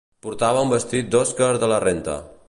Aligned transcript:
Portava 0.27 0.63
un 0.67 0.71
vestit 0.71 1.11
d'Oscar 1.15 1.51
de 1.65 1.73
la 1.73 1.79
Renta. 1.87 2.17